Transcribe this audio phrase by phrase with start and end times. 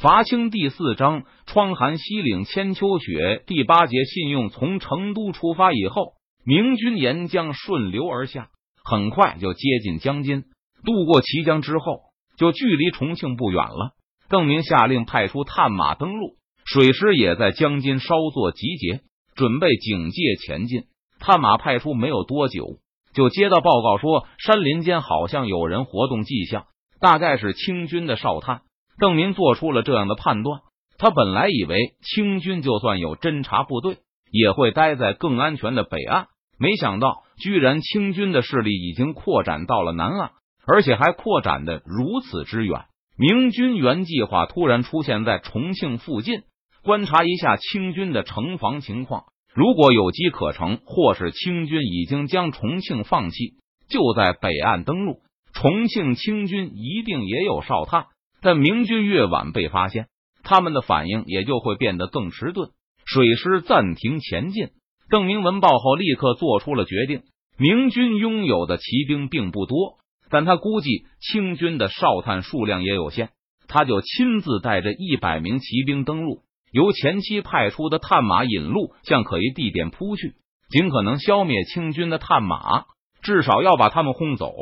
[0.00, 3.42] 伐清第四章：窗含西岭千秋雪。
[3.46, 4.48] 第八节：信用。
[4.48, 8.48] 从成都出发以后，明军沿江顺流而下，
[8.82, 10.44] 很快就接近江津。
[10.86, 12.00] 渡过綦江之后，
[12.38, 13.90] 就距离重庆不远了。
[14.30, 19.02] 邓明下令派出探马登陆，水师也在江津稍作集结，
[19.34, 20.84] 准备警戒前进。
[21.18, 22.78] 探马派出没有多久，
[23.12, 26.64] 就接到报告说，山林间好像有人活动迹象，
[27.02, 28.62] 大概是清军的哨探。
[29.00, 30.60] 邓明做出了这样的判断。
[30.98, 33.96] 他本来以为清军就算有侦察部队，
[34.30, 36.26] 也会待在更安全的北岸，
[36.58, 40.32] 没想到居然清军的势力已经扩展到了南岸，
[40.66, 42.84] 而且还扩展的如此之远。
[43.16, 46.42] 明军原计划突然出现在重庆附近，
[46.82, 49.24] 观察一下清军的城防情况。
[49.54, 53.54] 如果有机可乘，或是清军已经将重庆放弃，
[53.88, 55.20] 就在北岸登陆。
[55.52, 58.04] 重庆清军一定也有哨探。
[58.42, 60.06] 但明军越晚被发现，
[60.42, 62.70] 他们的反应也就会变得更迟钝。
[63.04, 64.68] 水师暂停前进。
[65.08, 67.22] 邓明闻报后，立刻做出了决定。
[67.58, 69.98] 明军拥有的骑兵并不多，
[70.30, 73.30] 但他估计清军的哨探数量也有限，
[73.66, 80.34] 他就亲自带着一百名骑兵登陆，由前期派出的探马引路，向可疑地点扑去，
[80.70, 82.84] 尽可能消灭清军的探马，
[83.20, 84.54] 至少要把他们轰走，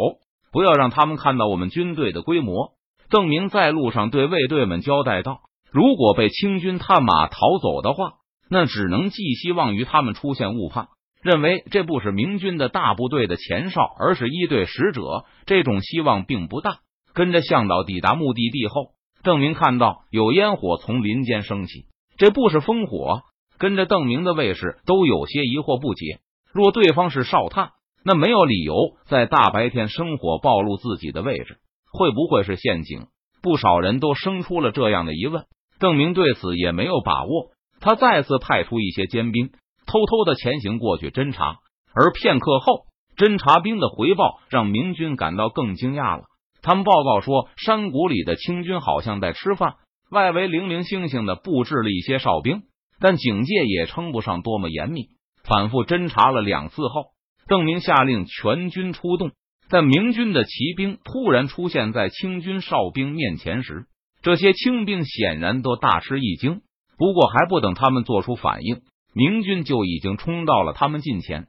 [0.50, 2.72] 不要让他们看到我们军队的规模。
[3.11, 5.41] 邓明在路上对卫队们交代道
[5.73, 8.15] ：“如果被清军探马逃走的话，
[8.50, 10.89] 那只能寄希望于他们出现误判，
[11.23, 15.25] 认为这不是明军的大部队的前哨，而是一队使者。
[15.47, 16.78] 这种希望并不大。”
[17.15, 18.91] 跟着向导抵达目的地后，
[19.25, 23.22] 邓明看到有烟火从林间升起，这不是烽火。
[23.59, 26.20] 跟着邓明的卫士都有些疑惑不解：
[26.53, 27.70] 若对方是哨探，
[28.05, 31.56] 那没有理由在大白天生火暴露自己的位置。
[31.92, 33.06] 会不会是陷阱？
[33.42, 35.44] 不少人都生出了这样的疑问。
[35.78, 39.50] 邓明对此也没有把握，他再次派出一些尖兵，
[39.86, 41.59] 偷偷的前行过去侦查。
[41.94, 46.25] 而片刻后，侦察兵的回报让明军感到更惊讶了。
[46.62, 49.76] 他们报告说，山谷里的清军好像在吃饭，
[50.10, 52.62] 外围零零星星的布置了一些哨兵，
[53.00, 55.06] 但警戒也称不上多么严密。
[55.44, 57.12] 反复侦查了两次后，
[57.47, 59.31] 邓明下令全军出动。
[59.71, 63.87] 在明军的骑兵突然出现在清军哨兵面前时，
[64.23, 66.62] 这些清兵显然都大吃一惊。
[66.97, 68.81] 不过，还不等他们做出反应，
[69.15, 71.49] 明军就已经冲到了他们近前。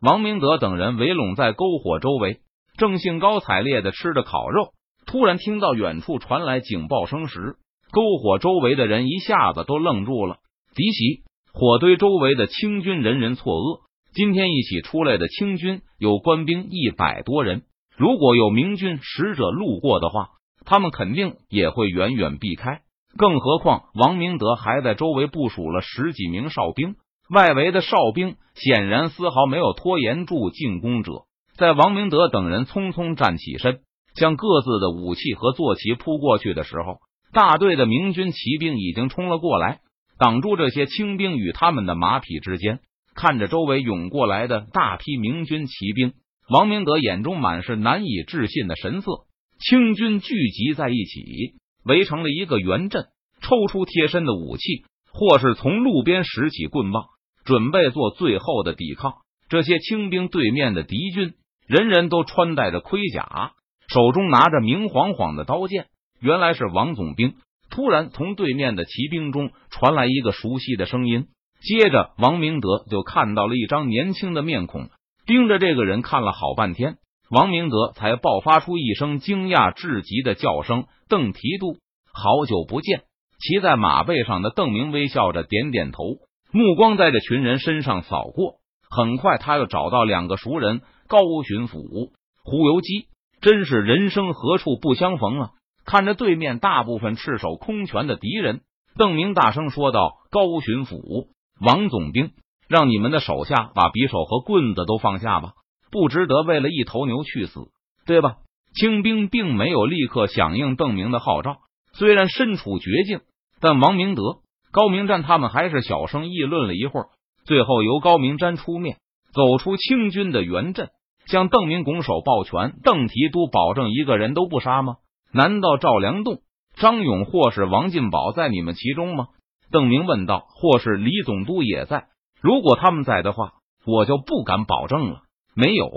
[0.00, 2.38] 王明德等人围拢在篝火周围，
[2.78, 4.68] 正兴高采烈的吃着烤肉。
[5.04, 7.56] 突然听到远处传来警报声时，
[7.90, 10.38] 篝火周围的人一下子都愣住了。
[10.74, 11.24] 敌袭！
[11.52, 13.85] 火堆周围的清军人人错愕。
[14.16, 17.64] 今天一起出来的清军有官兵一百多人，
[17.98, 20.30] 如果有明军使者路过的话，
[20.64, 22.80] 他们肯定也会远远避开。
[23.18, 26.94] 更何况王明德还在周围部署了十几名哨兵，
[27.28, 31.24] 外围的哨兵显然丝毫没有拖延住进攻者。
[31.58, 33.80] 在王明德等人匆匆站起身，
[34.14, 37.00] 将各自的武器和坐骑扑过去的时候，
[37.34, 39.80] 大队的明军骑兵已经冲了过来，
[40.18, 42.80] 挡住这些清兵与他们的马匹之间。
[43.16, 46.12] 看着周围涌过来的大批明军骑兵，
[46.50, 49.24] 王明德眼中满是难以置信的神色。
[49.58, 53.06] 清军聚集在一起，围成了一个圆阵，
[53.40, 57.04] 抽出贴身的武器，或是从路边拾起棍棒，
[57.46, 59.14] 准备做最后的抵抗。
[59.48, 61.32] 这些清兵对面的敌军，
[61.66, 63.52] 人人都穿戴着盔甲，
[63.88, 65.86] 手中拿着明晃晃的刀剑，
[66.20, 67.34] 原来是王总兵。
[67.70, 71.28] 突然，从对面的骑兵中传来一个熟悉的声音。
[71.66, 74.88] 接着，王明德就看到了一张年轻的面孔，
[75.26, 81.78] 盯着这个人看了好半天，王明德才爆发出一声惊讶至极的叫声：“邓提督，
[82.12, 83.02] 好久不见！”
[83.42, 86.04] 骑在马背上的邓明微笑着点点头，
[86.52, 88.60] 目光在这群人身上扫过。
[88.88, 92.12] 很快，他又找到两个熟人：高巡抚、
[92.44, 93.08] 胡游基。
[93.40, 95.50] 真是人生何处不相逢啊！
[95.84, 98.60] 看着对面大部分赤手空拳的敌人，
[98.96, 101.26] 邓明大声说道：“高巡抚。”
[101.60, 102.32] 王总兵，
[102.68, 105.52] 让你们的手下把匕首和棍子都放下吧，
[105.90, 107.68] 不值得为了一头牛去死，
[108.06, 108.36] 对吧？
[108.74, 111.56] 清兵并没有立刻响应邓明的号召，
[111.94, 113.20] 虽然身处绝境，
[113.58, 114.22] 但王明德、
[114.70, 117.08] 高明占他们还是小声议论了一会儿，
[117.46, 118.98] 最后由高明占出面，
[119.32, 120.90] 走出清军的原阵，
[121.26, 122.74] 向邓明拱手抱拳。
[122.82, 124.96] 邓提督保证一个人都不杀吗？
[125.32, 126.40] 难道赵良栋、
[126.76, 129.28] 张勇或是王进宝在你们其中吗？
[129.70, 132.06] 邓明问道：“或是李总督也在？
[132.40, 133.54] 如果他们在的话，
[133.84, 135.22] 我就不敢保证了。”
[135.54, 135.90] 没有，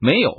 [0.00, 0.32] 没有。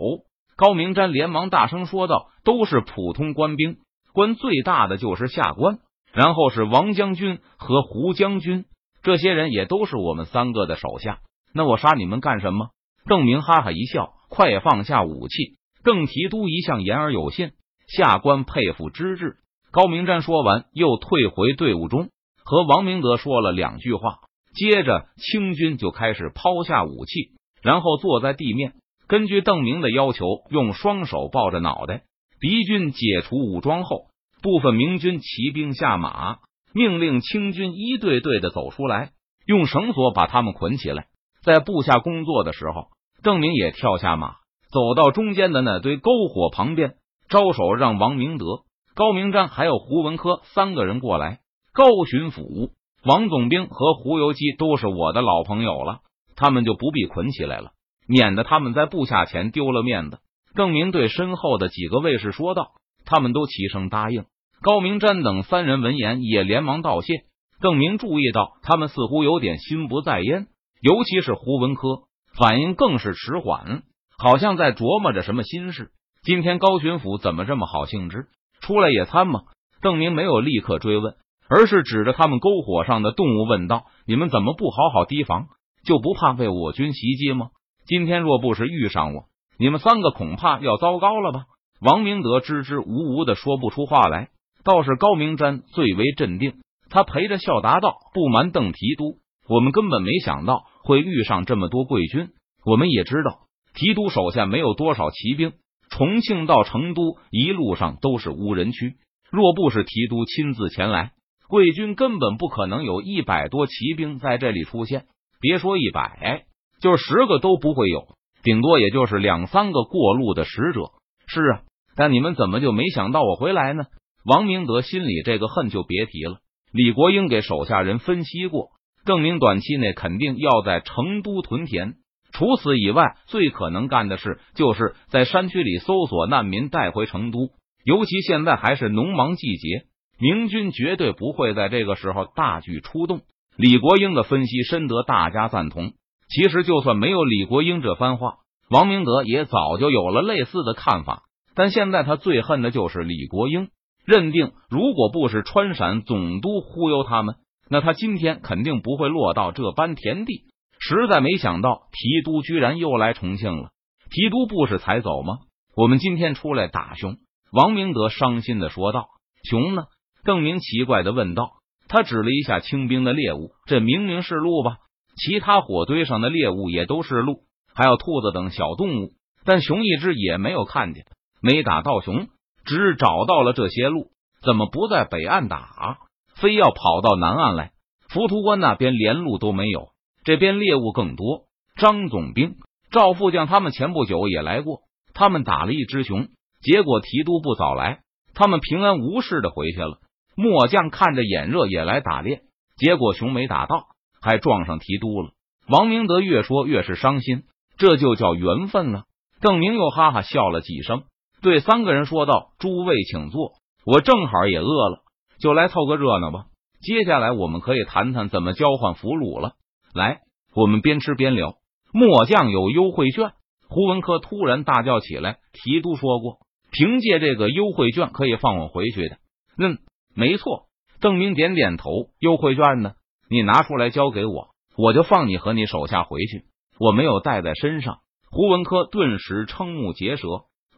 [0.56, 3.78] 高明瞻连忙大声说道：“都是普通官兵，
[4.14, 5.80] 官最大的就是下官，
[6.14, 8.66] 然后是王将军和胡将军，
[9.02, 11.20] 这些人也都是我们三个的手下。
[11.54, 12.70] 那我杀你们干什么？
[13.06, 15.58] 邓明哈哈一笑，快放下武器。
[15.84, 17.54] 邓提督一向言而有信，
[17.88, 19.38] 下官佩服之至。
[19.72, 22.10] 高明瞻说完，又退回队伍中，
[22.50, 24.22] 和王明德说了两句话。
[24.56, 28.74] 接着，清军就开始抛下武器，然后坐在地面，
[29.08, 32.06] 根据邓明的要求，用双手抱着脑袋。
[32.42, 34.08] 敌军解除武装后，
[34.42, 36.38] 部分明军骑兵下马，
[36.74, 39.12] 命令清军一队队的走出来，
[39.46, 41.06] 用绳索把他们捆起来。
[41.44, 42.88] 在部下工作的时候，
[43.22, 44.38] 邓明也跳下马，
[44.72, 46.96] 走到中间的那堆篝火旁边，
[47.30, 48.64] 招手让王明德、
[48.96, 51.42] 高明章还有胡文科三个人过来。
[51.74, 52.72] 高巡抚、
[53.04, 56.00] 王总兵和胡游基都是我的老朋友了，
[56.36, 57.72] 他们就不必捆起来了，
[58.08, 60.20] 免得他们在部下前丢了面子。
[60.56, 62.72] 邓明对身后的几个卫士说道
[63.06, 64.26] ：“他们都齐声答应。”
[64.62, 67.24] 高明瞻等三人闻言也连忙道谢。
[67.62, 70.48] 邓明注意到他们似乎有点心不在焉，
[70.82, 72.04] 尤其是胡文科，
[72.38, 73.84] 反应更是迟缓，
[74.18, 75.92] 好像在琢磨着什么心事。
[76.24, 78.28] 今天高巡抚怎么这么好兴致，
[78.60, 79.44] 出来野餐吗？
[79.82, 81.16] 邓明没有立刻追问，
[81.50, 85.48] 而是指着他们篝火上的动物问道：“你们怎么不好好提防，
[85.84, 87.50] 就不怕被我军袭击吗？
[87.88, 89.24] 今天若不是遇上我……”
[89.58, 91.46] 你们三个恐怕要糟糕了吧？
[91.82, 94.30] 王明德支支吾吾的说不出话来，
[94.64, 96.54] 倒是高明瞻最为镇定。
[96.90, 99.18] 他陪着笑答道：“不瞒邓提督，
[99.48, 102.30] 我们根本没想到会遇上这么多贵军。
[102.66, 103.42] 我们也知道
[103.74, 105.54] 提督手下没有多少骑兵，
[105.90, 108.96] 重庆到成都一路上都是无人区。
[109.32, 111.12] 若不是提督亲自前来，
[111.50, 115.06] 贵军根本不可能有一百多骑兵在这里出现。
[115.42, 116.46] 别说一百，
[116.80, 118.08] 就十个都不会有。”
[118.42, 120.92] 顶多也就是两三个过路的使者。
[121.28, 121.62] 是啊，
[121.96, 123.84] 但你们怎么就没想到我回来呢？
[124.24, 126.38] 王明德心里这个恨就别提了。
[126.72, 128.70] 李国英给手下人分析过，
[129.06, 131.96] 证明短期内肯定要在成都屯田。
[132.32, 137.50] 除此以外，最可能干的事就是在山区里搜索难民，带回成都。
[137.84, 139.86] 尤其现在还是农忙季节，
[140.20, 143.22] 明军绝对不会在这个时候大举出动。
[143.56, 145.94] 李国英的分析深得大家赞同。
[146.30, 148.36] 其实，就算没有李国英这番话，
[148.70, 151.24] 王明德也早就有了类似的看法。
[151.56, 153.70] 但现在他最恨的就是李国英，
[154.06, 157.36] 认定如果不是川陕总督忽悠他们，
[157.70, 160.44] 那他今天肯定不会落到这般田地。
[160.80, 163.72] 实在没想到提督居然又来重庆了。
[164.10, 165.40] 提督不是才走吗？
[165.76, 167.18] 我们今天出来打熊。
[167.52, 169.08] 王明德伤心的说道
[169.50, 169.84] ：“熊呢？”
[170.24, 171.52] 邓明奇怪的问道。
[171.88, 174.78] 他指了一下清兵的猎物，这明明是鹿吧？
[175.16, 177.40] 其他火堆上的猎物也都是鹿，
[177.74, 179.14] 还有兔子等小动物，
[179.44, 181.06] 但熊一只也没有看见，
[181.42, 182.28] 没打到熊，
[182.64, 184.12] 只找到了这些鹿。
[184.44, 185.98] 怎么不在北岸打，
[186.36, 187.72] 非要跑到南岸来？
[188.08, 189.90] 浮屠关那边连鹿都没有，
[190.24, 191.46] 这边猎物更多。
[191.76, 192.56] 张总兵、
[192.92, 194.82] 赵副将他们前不久也来过，
[195.14, 196.28] 他们打了一只熊，
[196.62, 198.02] 结果提督不早来，
[198.36, 199.98] 他们平安无事的回去了。
[200.42, 202.44] 末将看着眼热也来打猎，
[202.78, 203.88] 结果熊没打到。
[204.22, 205.32] 还撞上提督了，
[205.70, 207.44] 王明德越说越是伤心，
[207.78, 209.04] 这就叫缘分了。
[209.40, 211.04] 邓明又哈哈笑了几声，
[211.42, 213.54] 对三个人说道：“诸位请坐，
[213.86, 215.04] 我正好也饿了，
[215.40, 216.48] 就来凑个热闹吧。
[216.82, 219.54] 接下来我们可以谈谈怎么交换俘虏了。
[219.94, 220.20] 来，
[220.54, 221.56] 我们边吃边聊。
[221.94, 223.32] 末将有优惠券。”
[223.70, 226.40] 胡文科突然大叫起来：“提督说过，
[226.72, 229.18] 凭借这个优惠券可以放我回去的。”
[229.58, 229.78] 嗯，
[230.16, 230.68] 没错。
[231.02, 231.90] 邓明点点头。
[232.20, 232.94] 优惠券呢？
[233.30, 236.46] 你拿出来交给我，我就放你和你手下回去。
[236.80, 238.00] 我没有带在身上。
[238.32, 240.28] 胡文科顿时瞠目结舌。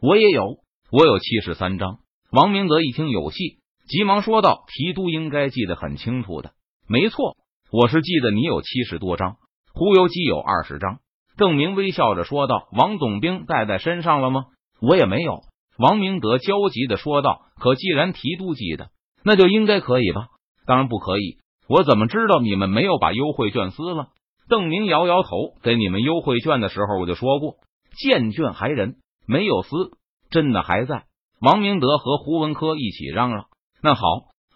[0.00, 0.58] 我也有，
[0.90, 1.98] 我有七十三张。
[2.30, 3.58] 王明德一听有戏，
[3.88, 6.52] 急忙说道：“提督应该记得很清楚的。
[6.88, 7.36] 没错，
[7.70, 9.36] 我是记得你有七十多张。
[9.74, 10.98] 胡游基有二十张。”
[11.36, 14.44] 邓明微笑着说道：“王总兵带在身上了吗？
[14.80, 15.40] 我也没有。”
[15.78, 18.90] 王明德焦急的说道：“可既然提督记得，
[19.24, 20.28] 那就应该可以吧？
[20.66, 21.38] 当然不可以。”
[21.68, 24.08] 我怎么知道你们没有把优惠券撕了？
[24.48, 27.54] 邓明摇摇头，给你们优惠券的时候我就说过，
[27.96, 29.70] 见券还人，没有撕，
[30.28, 31.04] 真的还在。
[31.40, 33.46] 王明德和胡文科一起嚷嚷
[33.82, 34.02] ：“那好，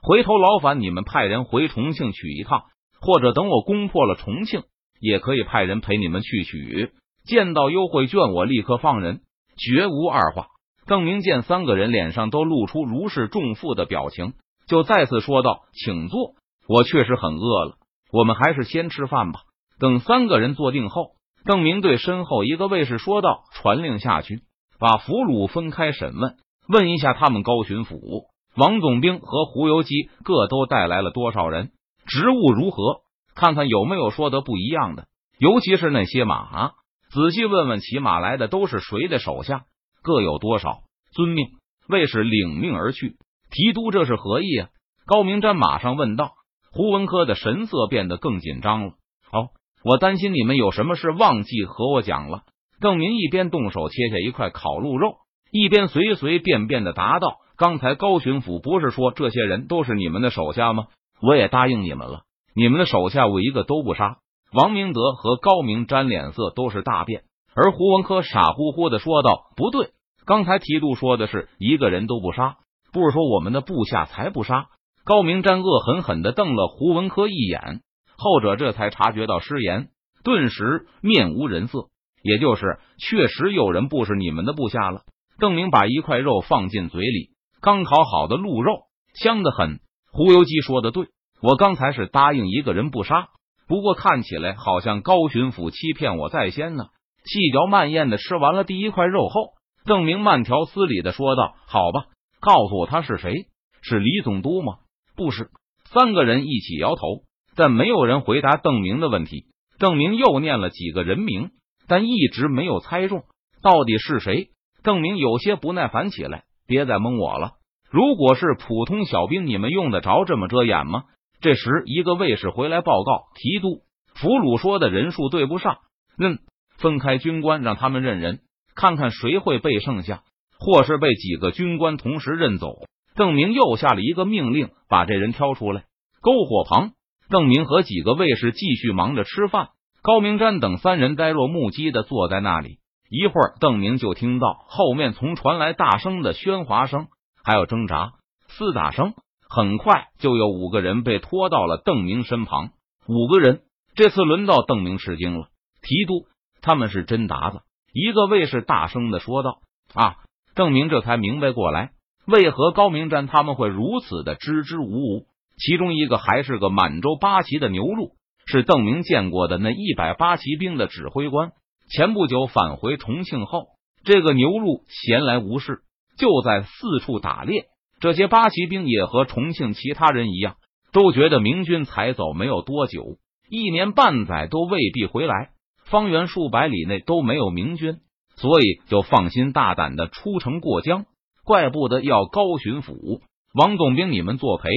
[0.02, 2.64] 回头劳烦你们派人回重庆取一趟，
[3.00, 4.64] 或者等我攻破了重庆，
[5.00, 6.90] 也可以派人陪你们去取。
[7.24, 9.20] 见到优惠券，我立刻放人，
[9.56, 10.48] 绝无二话。”
[10.86, 14.34] 邓明见三个人脸上都露出如释重负的表情，
[14.66, 16.34] 就再次说道：“请坐。”
[16.68, 17.76] 我确实很饿了，
[18.12, 19.40] 我们还是先吃饭吧。
[19.78, 21.12] 等三个人坐定后，
[21.44, 24.42] 邓明对身后一个卫士说道：“传令下去，
[24.80, 26.34] 把俘虏分开审问，
[26.68, 31.70] 问一下他们高巡抚、王总兵和胡游基各都带来了多少人？
[32.04, 33.02] 职务如何？
[33.36, 35.06] 看看有没有说的不一样的。
[35.38, 36.72] 尤其是那些马，
[37.10, 39.66] 仔细问问骑马来的都是谁的手下，
[40.02, 40.80] 各有多少？
[41.12, 41.46] 遵命。
[41.88, 43.16] 卫士领命而去。
[43.56, 44.68] 提督这是何意啊？
[45.06, 46.32] 高明瞻马上问道。
[46.72, 48.92] 胡文科的神色变得更紧张了。
[49.32, 49.48] 哦，
[49.82, 52.42] 我担心你们有什么事忘记和我讲了。
[52.82, 55.14] 邓明一边动手切下一块烤鹿肉，
[55.50, 60.88] 一边随随便便的答道：“刚才高巡抚不是说这些人都是你们的手下吗？
[61.22, 64.18] 我也答应你们了，你们的手下我一个都不杀。”
[64.52, 67.22] 王明德和高明瞻脸色都是大变，
[67.54, 69.92] 而胡文科傻乎乎的说道：“不对，
[70.26, 72.58] 刚才提督说的是一个人都不杀，
[72.96, 74.68] 不是说我们的部下才不杀。”
[75.04, 77.82] 高明瞻恶狠狠的瞪了胡文科一眼，
[78.16, 79.88] 后者这才察觉到失言，
[80.24, 81.88] 顿时面无人色。
[82.22, 85.02] 也就是确实有人不是你们的部下了。
[85.38, 88.72] 邓明把一块肉放进嘴里，刚烤好的鹿肉
[89.14, 89.80] 香得很。
[90.10, 91.08] 胡游基说的对，
[91.42, 93.28] 我刚才是答应一个人不杀，
[93.68, 96.86] 不过看起来好像高巡抚欺骗我在先呢。
[97.24, 99.50] 细嚼慢咽的吃完了第一块肉后，
[99.84, 102.06] 邓明慢条斯理的说道：“好吧，
[102.46, 103.48] 告诉我他是谁？
[103.82, 104.74] 是李总督吗？”
[105.16, 105.50] 不是，
[105.92, 107.24] 三个人一起摇头，
[107.56, 109.46] 但没有人回答邓明的问题。
[109.80, 111.50] 邓明又念了几个人名，
[111.88, 113.24] 但一直没有猜中
[113.62, 114.50] 到底是谁。
[114.82, 117.54] 邓明有些不耐烦起来，别再蒙我了。
[117.90, 121.04] 如果是普通小兵，你们用得着这么遮掩吗？
[121.40, 123.82] 这时，一个卫士回来报告提督，
[124.14, 125.78] 俘虏说的人数对不上。
[126.18, 126.38] 嗯，
[126.78, 128.40] 分开军官，让他们认人，
[128.74, 130.22] 看看谁会被剩下，
[130.58, 132.74] 或是被几个军官同时认走。
[133.14, 135.84] 邓明又下了一个命令，把这人挑出来。
[136.20, 136.92] 篝火旁，
[137.30, 139.70] 邓明和几个卫士继续忙着吃饭。
[140.02, 142.78] 高明瞻等三人呆若木鸡的坐在那里。
[143.08, 147.06] 一会儿，邓明就听到后面从传来大声的喧哗声，
[147.42, 148.12] 还有挣扎、
[148.48, 149.14] 厮打声。
[149.48, 152.70] 很快，就有五个人被拖到了邓明身旁。
[153.08, 153.62] 五个人，
[153.94, 155.46] 这次轮到邓明吃惊了。
[155.82, 156.26] 提督，
[156.60, 157.60] 他们是真鞑子！
[157.92, 159.60] 一个卫士大声的说道。
[159.94, 160.16] 啊！
[160.56, 161.90] 邓明这才明白过来。
[162.26, 165.26] 为何高明瞻他们会如此的支支吾吾？
[165.58, 168.12] 其中一个还是个满洲八旗的牛录，
[168.46, 171.52] 是邓明见过的那一百八旗兵的指挥官。
[171.88, 173.66] 前不久返回重庆后，
[174.02, 175.82] 这个牛录闲来无事，
[176.18, 177.66] 就在四处打猎。
[178.00, 180.56] 这些八旗兵也和重庆其他人一样，
[180.92, 185.50] 都觉得明军才走没有多久，一年半载都未必回来，
[185.84, 187.98] 方圆数百里内都没有明军，
[188.36, 191.06] 所以就放心大胆的出城过江。
[191.44, 193.20] 怪不得要高巡抚、
[193.54, 194.68] 王总兵你们作陪。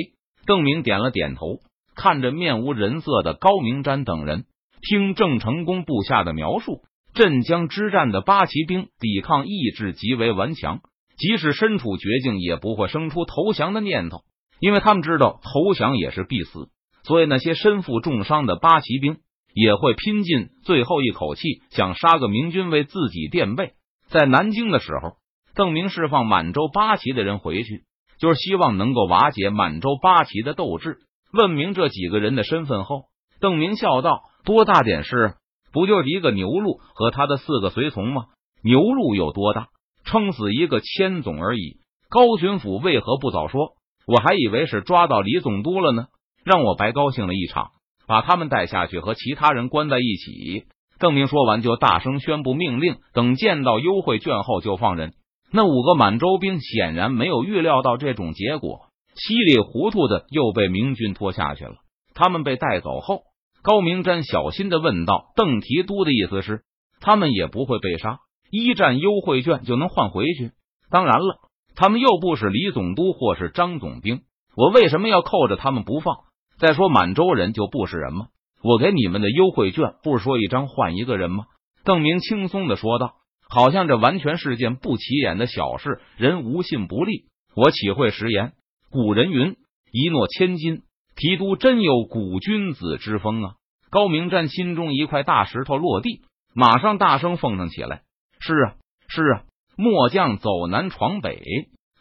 [0.45, 1.59] 邓明点了点头，
[1.95, 4.45] 看着面无人色的高明瞻等人，
[4.81, 6.81] 听郑成功部下的描述，
[7.13, 10.81] 镇江之战的八旗兵抵抗意志极为顽强，
[11.17, 14.21] 即使身处绝境，也不会生出投降的念头，
[14.59, 16.69] 因为他们知道投降也是必死。
[17.03, 19.17] 所以那些身负重伤的八旗兵
[19.53, 23.73] 也会拼尽最后一口气，想杀个明军为自己垫背。
[24.07, 25.17] 在南京的时候。
[25.55, 27.83] 邓明释放满洲八旗的人回去，
[28.17, 30.99] 就是希望能够瓦解满洲八旗的斗志。
[31.33, 33.05] 问明这几个人的身份后，
[33.41, 35.33] 邓明笑道：“多大点事？
[35.73, 38.27] 不就是一个牛录和他的四个随从吗？
[38.63, 39.67] 牛录有多大？
[40.05, 41.79] 撑死一个千总而已。
[42.09, 43.73] 高巡抚为何不早说？
[44.07, 46.05] 我还以为是抓到李总督了呢，
[46.45, 47.71] 让我白高兴了一场。
[48.09, 50.65] 把他们带下去，和其他人关在一起。”
[50.99, 55.13] 邓明说完，就大声宣布命令：等见到优惠券后，就放人。
[55.51, 61.75] 那五个满洲兵显然没有预料到这种结果，稀里糊涂的又被明军拖下去了。
[62.13, 63.21] 他们被带走后，
[63.61, 66.63] 高明瞻小心的问道：“邓提督的意思是，
[66.99, 68.19] 他们也不会被杀，
[68.51, 70.51] 一战优惠券就能换回去？
[70.91, 71.37] 当然了，
[71.75, 74.21] 他们又不是李总督或是张总兵，
[74.57, 76.17] 我为什么要扣着他们不放？
[76.59, 78.27] 再说满洲人就不是人吗？
[78.61, 81.45] 我给你们的优惠券不是说一张换一个人吗？”
[81.83, 83.15] 邓明轻松的说道。
[83.51, 87.23] 好像这完全是件不起眼的小事，人无信不立。
[87.55, 88.53] 我岂会食言？
[88.91, 89.55] 古人云
[89.91, 90.83] ：“一诺千金。”
[91.17, 93.53] 提督真有古君子之风啊！
[93.89, 96.21] 高明占心中一块大石头落地，
[96.53, 98.03] 马上大声奉承起来
[98.39, 98.75] ：“是啊，
[99.07, 99.41] 是啊！
[99.75, 101.41] 末将走南闯北，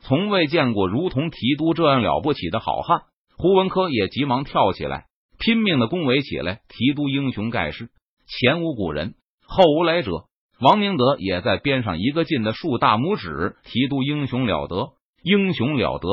[0.03, 3.01] 从未见过如同提督这样了不起的好汉。”
[3.41, 5.07] 胡文科也急忙跳起来，
[5.39, 7.89] 拼命的恭维起来：“提督英雄盖世，
[8.27, 9.15] 前无古人，
[9.47, 10.25] 后无来者。”
[10.61, 14.89] 王明德也在边上一个劲的竖大拇指，提督英雄了得，
[15.23, 16.09] 英雄了得。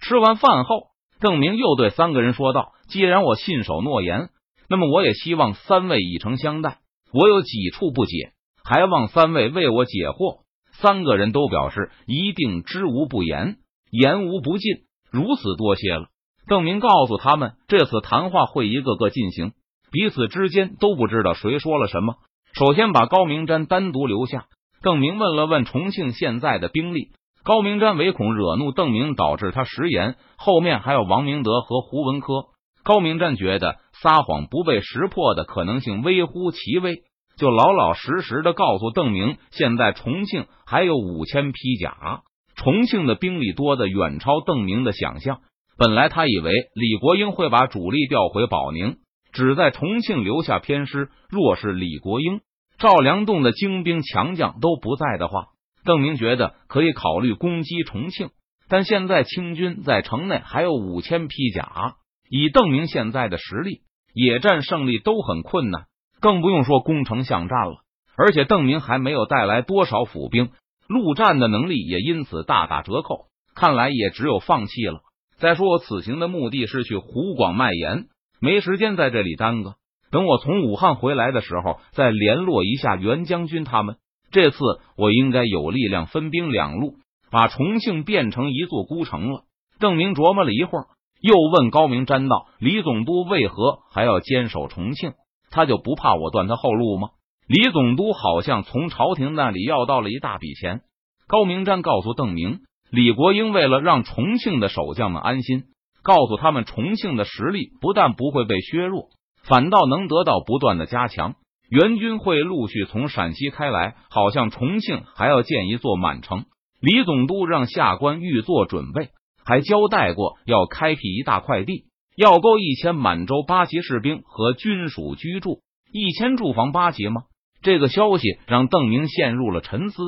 [0.00, 0.84] 吃完饭后，
[1.20, 4.30] 邓明又对三个人说道：“既然我信守诺言，
[4.70, 6.78] 那么我也希望三位以诚相待。
[7.12, 8.32] 我有几处不解，
[8.64, 10.44] 还望三位为我解惑。”
[10.80, 13.58] 三个人都表示一定知无不言，
[13.90, 14.84] 言无不尽。
[15.10, 16.06] 如此多谢了。
[16.50, 19.52] 邓明告诉他们，这次谈话会一个个进行，
[19.92, 22.16] 彼此之间都不知道谁说了什么。
[22.54, 24.46] 首先把高明瞻单独留下，
[24.82, 27.10] 邓明问了问重庆现在的兵力。
[27.44, 30.16] 高明瞻唯恐惹怒邓明，导致他食言。
[30.36, 32.46] 后面还有王明德和胡文科。
[32.82, 37.04] 高明瞻觉得撒谎不被识破的可能性微乎其微，
[37.36, 42.22] 就老老实实的告诉邓明，现在重庆还有五千披甲。
[42.56, 45.38] 重庆的兵力多的远超邓明的想象。
[45.80, 48.98] 本来他以为李国英会把主力调回保宁，
[49.32, 51.08] 只在重庆留下偏师。
[51.30, 52.42] 若是李国英、
[52.78, 55.46] 赵良栋的精兵强将都不在的话，
[55.86, 58.28] 邓明觉得可以考虑攻击重庆。
[58.68, 61.94] 但现在清军在城内还有五千披甲，
[62.28, 63.80] 以邓明现在的实力，
[64.12, 65.84] 野战胜利都很困难，
[66.20, 67.76] 更不用说攻城巷战了。
[68.18, 70.50] 而且邓明还没有带来多少府兵，
[70.88, 73.28] 陆战的能力也因此大打折扣。
[73.54, 75.00] 看来也只有放弃了。
[75.40, 78.08] 再说，我此行的目的是去湖广卖盐，
[78.40, 79.76] 没时间在这里耽搁。
[80.10, 83.96] 等我从武汉回来的时候，再联络一下袁将军他们。
[84.30, 84.58] 这次
[84.98, 86.96] 我应该有力量分兵两路，
[87.30, 89.44] 把重庆变成一座孤城了。
[89.78, 90.84] 邓明琢磨了一会儿，
[91.22, 95.14] 又问高明瞻道：“李总督为何还要坚守重庆？
[95.50, 97.08] 他就不怕我断他后路吗？”
[97.48, 100.82] 李总督好像从朝廷那里要到了一大笔钱。
[101.26, 102.60] 高明瞻告诉邓明。
[102.90, 105.64] 李国英为了让重庆的守将们安心，
[106.02, 109.10] 告诉他们重庆的实力不但不会被削弱，
[109.44, 111.34] 反倒能得到不断的加强。
[111.68, 116.46] 援军会陆续从陕西开来，好像重庆还要建一座满城。
[116.80, 119.10] 李总督让下官预做准备，
[119.44, 121.84] 还交代过要开辟一大块地，
[122.16, 125.60] 要够一千满洲八旗士兵和军属居住。
[125.92, 127.22] 一千住房八旗吗？
[127.62, 130.02] 这个消息让邓明陷入了沉思。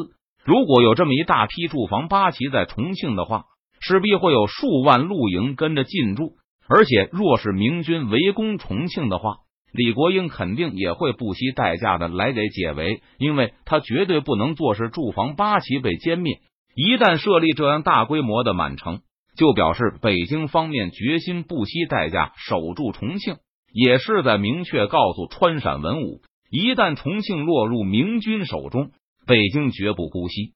[0.44, 3.44] 如果有这么一大批驻防八旗在重庆的话，
[3.80, 6.32] 势必会有数万露营跟着进驻。
[6.68, 9.36] 而且，若是明军围攻重庆的话，
[9.72, 16.40] 李国英肯定也会不惜代价的来给解围，因为他绝对不能坐视驻防八旗被歼灭。
[16.74, 19.00] 一旦设立这样大规模的满城，
[19.36, 23.36] 就表示北京方面决心不惜代价守住重庆，
[23.72, 28.90] 也是在明确告诉川陕文武，一旦重庆落入明军手中。
[29.24, 30.54] 北京绝不姑息。